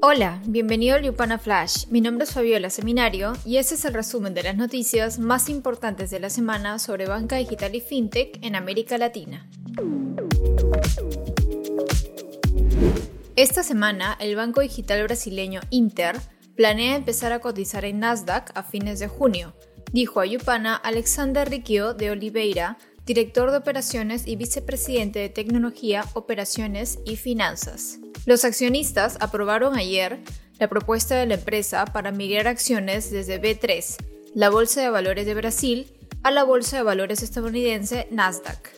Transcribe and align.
Hola, 0.00 0.40
bienvenido 0.46 0.94
al 0.94 1.02
Yupana 1.02 1.38
Flash. 1.38 1.86
Mi 1.88 2.00
nombre 2.00 2.22
es 2.22 2.32
Fabiola 2.32 2.70
Seminario 2.70 3.32
y 3.44 3.56
este 3.56 3.74
es 3.74 3.84
el 3.84 3.94
resumen 3.94 4.32
de 4.32 4.44
las 4.44 4.56
noticias 4.56 5.18
más 5.18 5.48
importantes 5.48 6.10
de 6.10 6.20
la 6.20 6.30
semana 6.30 6.78
sobre 6.78 7.06
banca 7.06 7.34
digital 7.34 7.74
y 7.74 7.80
fintech 7.80 8.38
en 8.42 8.54
América 8.54 8.96
Latina. 8.96 9.50
Esta 13.34 13.64
semana, 13.64 14.16
el 14.20 14.36
banco 14.36 14.60
digital 14.60 15.02
brasileño 15.02 15.62
Inter 15.70 16.16
planea 16.54 16.94
empezar 16.94 17.32
a 17.32 17.40
cotizar 17.40 17.84
en 17.84 17.98
Nasdaq 17.98 18.52
a 18.54 18.62
fines 18.62 19.00
de 19.00 19.08
junio, 19.08 19.52
dijo 19.92 20.20
a 20.20 20.26
Yupana 20.26 20.76
Alexander 20.76 21.50
Riquio 21.50 21.94
de 21.94 22.12
Oliveira, 22.12 22.78
director 23.04 23.50
de 23.50 23.56
operaciones 23.56 24.28
y 24.28 24.36
vicepresidente 24.36 25.18
de 25.18 25.28
tecnología, 25.28 26.04
operaciones 26.14 27.00
y 27.04 27.16
finanzas. 27.16 27.98
Los 28.28 28.44
accionistas 28.44 29.16
aprobaron 29.20 29.74
ayer 29.78 30.18
la 30.58 30.68
propuesta 30.68 31.14
de 31.14 31.24
la 31.24 31.36
empresa 31.36 31.86
para 31.86 32.12
migrar 32.12 32.46
acciones 32.46 33.10
desde 33.10 33.40
B3, 33.40 33.96
la 34.34 34.50
Bolsa 34.50 34.82
de 34.82 34.90
Valores 34.90 35.24
de 35.24 35.32
Brasil, 35.32 35.90
a 36.22 36.30
la 36.30 36.44
Bolsa 36.44 36.76
de 36.76 36.82
Valores 36.82 37.22
estadounidense 37.22 38.06
Nasdaq. 38.10 38.68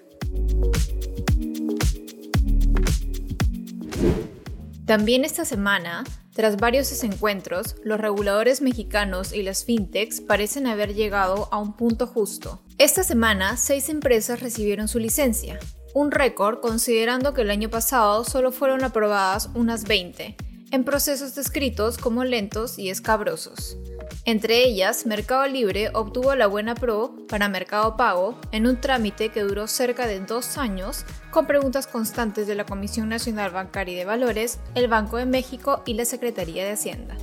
También 4.87 5.25
esta 5.25 5.45
semana, 5.45 6.05
tras 6.33 6.57
varios 6.57 6.89
desencuentros, 6.89 7.75
los 7.83 7.99
reguladores 7.99 8.63
mexicanos 8.63 9.33
y 9.33 9.43
las 9.43 9.65
fintechs 9.65 10.21
parecen 10.21 10.69
haber 10.69 10.95
llegado 10.95 11.49
a 11.51 11.59
un 11.59 11.77
punto 11.77 12.07
justo. 12.07 12.63
Esta 12.79 13.03
semana, 13.03 13.57
seis 13.57 13.89
empresas 13.89 14.39
recibieron 14.39 14.87
su 14.87 15.01
licencia, 15.01 15.59
un 15.95 16.11
récord 16.11 16.61
considerando 16.61 17.35
que 17.35 17.43
el 17.43 17.51
año 17.51 17.71
pasado 17.71 18.25
solo 18.25 18.53
fueron 18.53 18.85
aprobadas 18.85 19.51
unas 19.55 19.85
20, 19.85 20.37
en 20.71 20.85
procesos 20.85 21.35
descritos 21.35 21.99
como 21.99 22.25
lentos 22.25 22.79
y 22.79 22.91
escabrosos. 22.91 23.77
Entre 24.25 24.65
ellas, 24.65 25.07
Mercado 25.07 25.47
Libre 25.47 25.91
obtuvo 25.95 26.35
la 26.35 26.47
buena 26.47 26.75
pro 26.75 27.15
para 27.29 27.49
Mercado 27.49 27.97
Pago 27.97 28.39
en 28.53 28.67
un 28.67 28.81
trámite 28.81 29.31
que 29.31 29.43
duró 29.43 29.67
cerca 29.67 30.07
de 30.07 30.21
dos 30.21 30.59
años 30.59 31.05
con 31.31 31.47
preguntas 31.47 31.87
constantes 31.87 32.47
de 32.47 32.55
la 32.55 32.67
Comisión 32.67 33.09
Nacional 33.09 33.51
Bancaria 33.51 33.95
y 33.95 33.99
de 33.99 34.05
Valores, 34.05 34.61
el 34.75 34.89
Banco 34.89 35.17
de 35.17 35.27
México 35.27 35.83
y 35.87 35.95
la 35.95 36.05
Secretaría 36.05 36.65
de 36.65 36.73
Hacienda. 36.73 37.17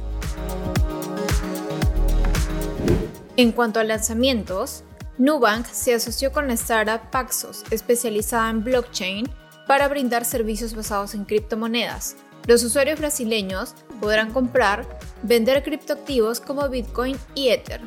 En 3.37 3.51
cuanto 3.51 3.79
a 3.79 3.83
lanzamientos, 3.83 4.83
Nubank 5.17 5.65
se 5.65 5.95
asoció 5.95 6.31
con 6.31 6.47
la 6.47 6.53
startup 6.53 7.09
Paxos, 7.09 7.63
especializada 7.71 8.51
en 8.51 8.63
blockchain, 8.63 9.27
para 9.65 9.87
brindar 9.87 10.25
servicios 10.25 10.75
basados 10.75 11.15
en 11.15 11.25
criptomonedas. 11.25 12.15
Los 12.45 12.63
usuarios 12.63 12.99
brasileños 12.99 13.73
podrán 13.99 14.31
comprar, 14.31 14.87
vender 15.23 15.63
criptoactivos 15.63 16.39
como 16.39 16.69
Bitcoin 16.69 17.17
y 17.33 17.49
Ether. 17.49 17.81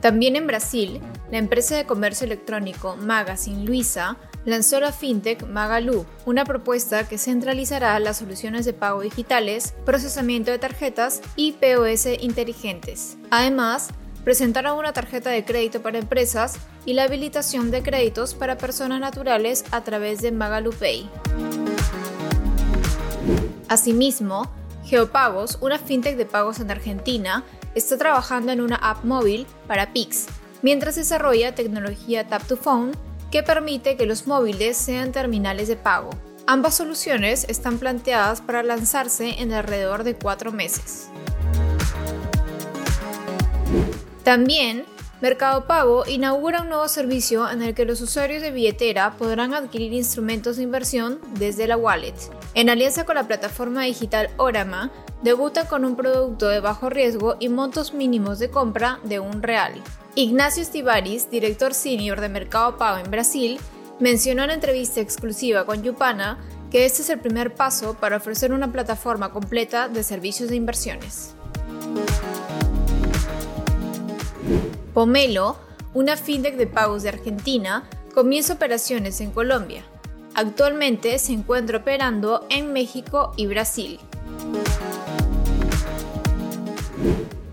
También 0.00 0.36
en 0.36 0.46
Brasil, 0.46 1.00
la 1.32 1.38
empresa 1.38 1.76
de 1.76 1.86
comercio 1.86 2.26
electrónico 2.26 2.96
Magazine 2.96 3.64
Luiza 3.64 4.16
lanzó 4.44 4.80
la 4.80 4.92
fintech 4.92 5.46
Magalu, 5.46 6.04
una 6.26 6.44
propuesta 6.44 7.08
que 7.08 7.18
centralizará 7.18 7.98
las 7.98 8.18
soluciones 8.18 8.64
de 8.64 8.72
pago 8.72 9.00
digitales, 9.00 9.74
procesamiento 9.84 10.50
de 10.50 10.58
tarjetas 10.58 11.20
y 11.36 11.52
POS 11.52 12.06
inteligentes. 12.20 13.16
Además, 13.30 13.88
presentaron 14.24 14.78
una 14.78 14.92
tarjeta 14.92 15.30
de 15.30 15.44
crédito 15.44 15.82
para 15.82 15.98
empresas 15.98 16.56
y 16.86 16.94
la 16.94 17.04
habilitación 17.04 17.70
de 17.70 17.82
créditos 17.82 18.34
para 18.34 18.58
personas 18.58 19.00
naturales 19.00 19.64
a 19.70 19.82
través 19.82 20.20
de 20.22 20.32
Magalu 20.32 20.72
Pay. 20.72 21.08
Asimismo, 23.68 24.50
Geopagos, 24.84 25.58
una 25.60 25.78
fintech 25.78 26.16
de 26.16 26.26
pagos 26.26 26.60
en 26.60 26.70
Argentina, 26.70 27.44
está 27.74 27.96
trabajando 27.96 28.52
en 28.52 28.60
una 28.60 28.76
app 28.76 29.04
móvil 29.04 29.46
para 29.66 29.92
Pix, 29.92 30.26
mientras 30.62 30.96
desarrolla 30.96 31.54
tecnología 31.54 32.28
Tap 32.28 32.46
to 32.46 32.56
Phone 32.56 32.92
que 33.34 33.42
permite 33.42 33.96
que 33.96 34.06
los 34.06 34.28
móviles 34.28 34.76
sean 34.76 35.10
terminales 35.10 35.66
de 35.66 35.74
pago. 35.74 36.10
Ambas 36.46 36.76
soluciones 36.76 37.44
están 37.48 37.78
planteadas 37.78 38.40
para 38.40 38.62
lanzarse 38.62 39.42
en 39.42 39.52
alrededor 39.52 40.04
de 40.04 40.14
cuatro 40.14 40.52
meses. 40.52 41.08
También, 44.22 44.84
Mercado 45.20 45.66
Pago 45.66 46.04
inaugura 46.06 46.62
un 46.62 46.68
nuevo 46.68 46.88
servicio 46.88 47.48
en 47.48 47.62
el 47.62 47.74
que 47.74 47.84
los 47.84 48.00
usuarios 48.00 48.42
de 48.42 48.50
billetera 48.50 49.14
podrán 49.16 49.54
adquirir 49.54 49.92
instrumentos 49.92 50.56
de 50.56 50.64
inversión 50.64 51.20
desde 51.38 51.66
la 51.66 51.76
wallet. 51.76 52.14
En 52.54 52.68
alianza 52.68 53.06
con 53.06 53.14
la 53.14 53.26
plataforma 53.26 53.84
digital 53.84 54.30
Orama, 54.36 54.90
debuta 55.22 55.68
con 55.68 55.84
un 55.84 55.96
producto 55.96 56.48
de 56.48 56.60
bajo 56.60 56.90
riesgo 56.90 57.36
y 57.38 57.48
montos 57.48 57.94
mínimos 57.94 58.38
de 58.38 58.50
compra 58.50 58.98
de 59.04 59.20
un 59.20 59.42
real. 59.42 59.72
Ignacio 60.16 60.62
Estivaris, 60.62 61.30
director 61.30 61.74
senior 61.74 62.20
de 62.20 62.28
Mercado 62.28 62.76
Pago 62.76 62.98
en 62.98 63.10
Brasil, 63.10 63.60
mencionó 64.00 64.42
en 64.44 64.50
entrevista 64.50 65.00
exclusiva 65.00 65.64
con 65.64 65.82
Yupana 65.82 66.38
que 66.70 66.84
este 66.84 67.02
es 67.02 67.10
el 67.10 67.20
primer 67.20 67.54
paso 67.54 67.94
para 67.94 68.16
ofrecer 68.16 68.52
una 68.52 68.72
plataforma 68.72 69.30
completa 69.30 69.88
de 69.88 70.02
servicios 70.02 70.50
de 70.50 70.56
inversiones. 70.56 71.36
Pomelo, 74.94 75.56
una 75.92 76.16
fintech 76.16 76.56
de 76.56 76.68
pagos 76.68 77.02
de 77.02 77.08
Argentina, 77.08 77.82
comienza 78.14 78.54
operaciones 78.54 79.20
en 79.20 79.32
Colombia. 79.32 79.82
Actualmente 80.36 81.18
se 81.18 81.32
encuentra 81.32 81.78
operando 81.78 82.46
en 82.48 82.72
México 82.72 83.32
y 83.36 83.48
Brasil. 83.48 83.98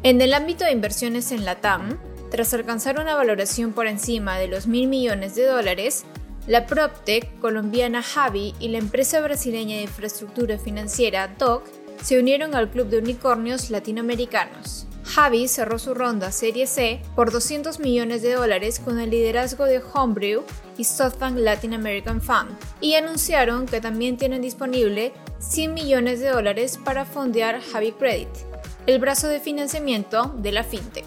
En 0.03 0.21
el 0.21 0.35
ámbito 0.35 0.65
de 0.65 0.71
inversiones 0.71 1.31
en 1.31 1.43
la 1.43 1.55
TAM, 1.61 1.97
tras 2.29 2.53
alcanzar 2.53 2.99
una 2.99 3.15
valoración 3.15 3.73
por 3.73 3.87
encima 3.87 4.37
de 4.37 4.47
los 4.47 4.67
mil 4.67 4.87
millones 4.87 5.33
de 5.33 5.47
dólares, 5.47 6.05
la 6.45 6.67
PropTech 6.67 7.39
colombiana 7.39 8.03
Javi 8.03 8.53
y 8.59 8.67
la 8.67 8.77
empresa 8.77 9.19
brasileña 9.19 9.77
de 9.77 9.83
infraestructura 9.83 10.59
financiera 10.59 11.27
DOC 11.39 11.63
se 12.03 12.19
unieron 12.19 12.53
al 12.53 12.69
club 12.69 12.87
de 12.87 12.99
unicornios 12.99 13.71
latinoamericanos. 13.71 14.85
Javi 15.13 15.49
cerró 15.49 15.77
su 15.77 15.93
ronda 15.93 16.31
Serie 16.31 16.67
C 16.67 17.01
por 17.17 17.33
200 17.33 17.79
millones 17.79 18.21
de 18.21 18.33
dólares 18.33 18.79
con 18.79 18.97
el 18.97 19.09
liderazgo 19.09 19.65
de 19.65 19.81
Homebrew 19.93 20.43
y 20.77 20.85
SoftBank 20.85 21.37
Latin 21.37 21.73
American 21.73 22.21
Fund 22.21 22.57
y 22.79 22.93
anunciaron 22.93 23.65
que 23.65 23.81
también 23.81 24.15
tienen 24.15 24.41
disponible 24.41 25.11
100 25.39 25.73
millones 25.73 26.21
de 26.21 26.29
dólares 26.29 26.79
para 26.81 27.03
fondear 27.03 27.59
Javi 27.61 27.91
Credit, 27.91 28.29
el 28.87 28.99
brazo 28.99 29.27
de 29.27 29.41
financiamiento 29.41 30.33
de 30.37 30.51
la 30.53 30.63
fintech. 30.63 31.05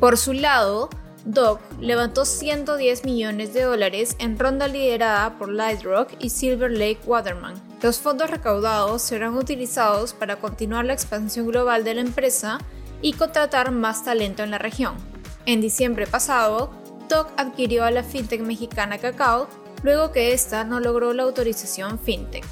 Por 0.00 0.16
su 0.16 0.32
lado, 0.32 0.88
Doc 1.26 1.60
levantó 1.78 2.24
110 2.24 3.04
millones 3.04 3.52
de 3.52 3.64
dólares 3.64 4.16
en 4.18 4.38
ronda 4.38 4.66
liderada 4.66 5.36
por 5.36 5.50
Lightrock 5.50 6.10
y 6.18 6.30
Silver 6.30 6.70
Lake 6.70 7.00
Waterman. 7.04 7.67
Los 7.80 8.00
fondos 8.00 8.28
recaudados 8.28 9.02
serán 9.02 9.36
utilizados 9.36 10.12
para 10.12 10.36
continuar 10.36 10.84
la 10.84 10.94
expansión 10.94 11.46
global 11.46 11.84
de 11.84 11.94
la 11.94 12.00
empresa 12.00 12.58
y 13.02 13.12
contratar 13.12 13.70
más 13.70 14.04
talento 14.04 14.42
en 14.42 14.50
la 14.50 14.58
región. 14.58 14.96
En 15.46 15.60
diciembre 15.60 16.08
pasado, 16.08 16.72
Doc 17.08 17.30
adquirió 17.36 17.84
a 17.84 17.92
la 17.92 18.02
fintech 18.02 18.40
mexicana 18.40 18.98
Cacao 18.98 19.48
luego 19.84 20.10
que 20.10 20.32
ésta 20.32 20.64
no 20.64 20.80
logró 20.80 21.12
la 21.12 21.22
autorización 21.22 22.00
fintech. 22.00 22.44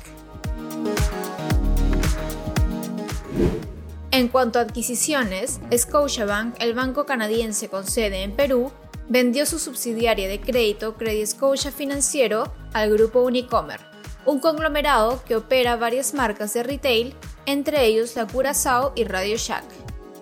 En 4.13 4.29
cuanto 4.29 4.61
a 4.61 4.63
adquisiciones, 4.63 5.61
Scotiabank, 5.77 6.55
el 6.61 6.73
banco 6.73 7.05
canadiense 7.05 7.69
con 7.69 7.85
sede 7.85 8.23
en 8.23 8.35
Perú, 8.35 8.71
vendió 9.09 9.45
su 9.45 9.59
subsidiaria 9.59 10.29
de 10.29 10.41
crédito 10.41 10.97
Credit 10.97 11.27
Scotia 11.27 11.73
Financiero 11.73 12.53
al 12.73 12.91
grupo 12.93 13.23
Unicomer, 13.23 13.81
un 14.27 14.41
conglomerado 14.41 15.23
que 15.25 15.37
opera 15.37 15.77
varias 15.77 16.13
marcas 16.13 16.53
de 16.53 16.65
retail, 16.65 17.15
entre 17.47 17.85
ellos 17.85 18.17
la 18.17 18.27
Curaçao 18.27 18.93
y 18.97 19.05
Radio 19.05 19.37
Shack. 19.37 19.65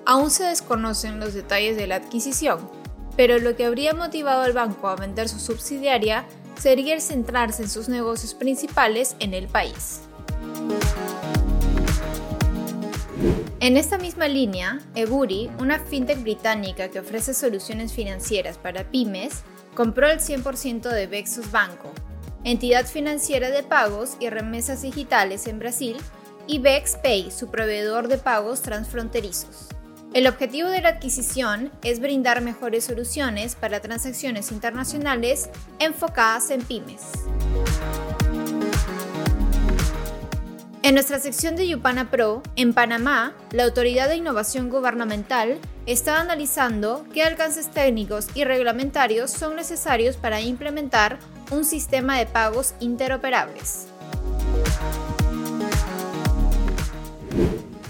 Aún 0.04 0.30
se 0.30 0.44
desconocen 0.44 1.18
los 1.18 1.32
detalles 1.32 1.76
de 1.76 1.86
la 1.86 1.96
adquisición, 1.96 2.70
pero 3.16 3.38
lo 3.38 3.56
que 3.56 3.64
habría 3.64 3.94
motivado 3.94 4.42
al 4.42 4.52
banco 4.52 4.88
a 4.88 4.96
vender 4.96 5.28
su 5.28 5.38
subsidiaria 5.38 6.26
sería 6.58 6.94
el 6.94 7.00
centrarse 7.00 7.62
en 7.62 7.70
sus 7.70 7.88
negocios 7.88 8.34
principales 8.34 9.16
en 9.20 9.32
el 9.32 9.48
país. 9.48 10.02
En 13.60 13.78
esta 13.78 13.96
misma 13.96 14.28
línea, 14.28 14.80
Eburi, 14.94 15.50
una 15.58 15.78
fintech 15.78 16.20
británica 16.22 16.90
que 16.90 17.00
ofrece 17.00 17.32
soluciones 17.32 17.94
financieras 17.94 18.58
para 18.58 18.90
pymes, 18.90 19.42
compró 19.74 20.10
el 20.10 20.20
100% 20.20 20.90
de 20.90 21.06
Vexus 21.06 21.50
Banco, 21.50 21.90
entidad 22.44 22.86
financiera 22.86 23.50
de 23.50 23.62
pagos 23.62 24.16
y 24.20 24.28
remesas 24.28 24.82
digitales 24.82 25.46
en 25.46 25.58
Brasil, 25.58 25.96
y 26.46 26.58
VexPay, 26.58 27.30
su 27.30 27.50
proveedor 27.50 28.08
de 28.08 28.18
pagos 28.18 28.62
transfronterizos. 28.62 29.68
El 30.12 30.26
objetivo 30.26 30.68
de 30.68 30.80
la 30.80 30.90
adquisición 30.90 31.72
es 31.82 31.98
brindar 32.00 32.40
mejores 32.40 32.84
soluciones 32.84 33.56
para 33.56 33.80
transacciones 33.80 34.52
internacionales 34.52 35.50
enfocadas 35.78 36.50
en 36.50 36.62
pymes. 36.62 37.02
En 40.84 40.94
nuestra 40.94 41.18
sección 41.18 41.56
de 41.56 41.66
Yupana 41.66 42.10
Pro, 42.10 42.42
en 42.56 42.74
Panamá, 42.74 43.34
la 43.52 43.64
Autoridad 43.64 44.08
de 44.08 44.16
Innovación 44.16 44.68
Gubernamental 44.68 45.58
está 45.86 46.20
analizando 46.20 47.06
qué 47.14 47.22
alcances 47.22 47.70
técnicos 47.70 48.28
y 48.34 48.44
reglamentarios 48.44 49.30
son 49.30 49.56
necesarios 49.56 50.18
para 50.18 50.42
implementar 50.42 51.18
un 51.50 51.64
sistema 51.64 52.18
de 52.18 52.26
pagos 52.26 52.74
interoperables. 52.80 53.86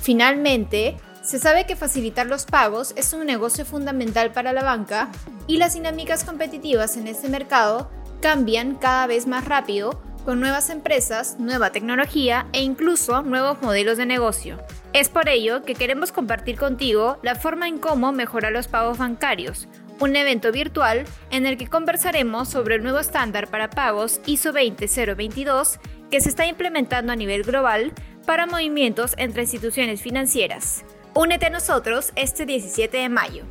Finalmente, 0.00 0.96
se 1.22 1.38
sabe 1.38 1.64
que 1.64 1.76
facilitar 1.76 2.26
los 2.26 2.44
pagos 2.44 2.92
es 2.96 3.14
un 3.14 3.24
negocio 3.24 3.64
fundamental 3.64 4.32
para 4.32 4.52
la 4.52 4.62
banca 4.62 5.08
y 5.46 5.56
las 5.56 5.74
dinámicas 5.74 6.24
competitivas 6.24 6.98
en 6.98 7.08
este 7.08 7.30
mercado 7.30 7.90
cambian 8.20 8.74
cada 8.74 9.06
vez 9.06 9.26
más 9.26 9.46
rápido 9.46 10.02
con 10.24 10.40
nuevas 10.40 10.70
empresas, 10.70 11.36
nueva 11.38 11.70
tecnología 11.70 12.46
e 12.52 12.62
incluso 12.62 13.22
nuevos 13.22 13.60
modelos 13.62 13.98
de 13.98 14.06
negocio. 14.06 14.58
Es 14.92 15.08
por 15.08 15.28
ello 15.28 15.62
que 15.62 15.74
queremos 15.74 16.12
compartir 16.12 16.58
contigo 16.58 17.18
la 17.22 17.34
forma 17.34 17.68
en 17.68 17.78
cómo 17.78 18.12
mejorar 18.12 18.52
los 18.52 18.68
pagos 18.68 18.98
bancarios, 18.98 19.68
un 20.00 20.16
evento 20.16 20.52
virtual 20.52 21.04
en 21.30 21.46
el 21.46 21.56
que 21.56 21.68
conversaremos 21.68 22.48
sobre 22.48 22.76
el 22.76 22.82
nuevo 22.82 22.98
estándar 22.98 23.48
para 23.48 23.70
pagos 23.70 24.20
ISO 24.26 24.52
20022 24.52 25.78
que 26.10 26.20
se 26.20 26.28
está 26.28 26.46
implementando 26.46 27.12
a 27.12 27.16
nivel 27.16 27.42
global 27.42 27.92
para 28.26 28.46
movimientos 28.46 29.14
entre 29.18 29.42
instituciones 29.42 30.02
financieras. 30.02 30.84
Únete 31.14 31.46
a 31.46 31.50
nosotros 31.50 32.12
este 32.16 32.46
17 32.46 32.96
de 32.96 33.08
mayo. 33.08 33.44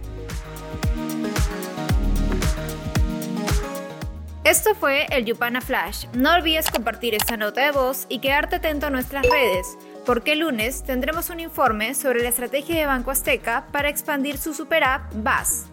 Esto 4.44 4.76
fue 4.76 5.06
el 5.10 5.24
Yupana 5.24 5.62
Flash. 5.62 6.06
No 6.14 6.34
olvides 6.34 6.70
compartir 6.70 7.16
esta 7.16 7.38
nota 7.38 7.64
de 7.64 7.72
voz 7.72 8.06
y 8.10 8.20
quedarte 8.20 8.58
atento 8.58 8.88
a 8.88 8.90
nuestras 8.90 9.26
redes, 9.26 9.78
porque 10.06 10.34
el 10.34 10.40
lunes 10.40 10.84
tendremos 10.84 11.30
un 11.30 11.40
informe 11.40 11.96
sobre 11.96 12.22
la 12.22 12.30
estrategia 12.30 12.76
de 12.76 12.86
Banco 12.86 13.12
Azteca 13.12 13.68
para 13.72 13.88
expandir 13.88 14.38
su 14.38 14.54
super 14.54 14.84
app 14.84 15.14
BAS. 15.16 15.73